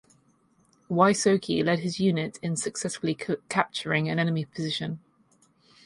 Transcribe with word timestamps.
Wysocki 0.89 1.63
led 1.63 1.81
his 1.81 1.99
unit 1.99 2.39
in 2.41 2.55
successfully 2.55 3.13
capturing 3.49 4.09
an 4.09 4.17
enemy 4.17 4.45
position. 4.45 4.99